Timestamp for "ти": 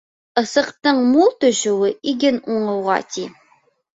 3.17-3.29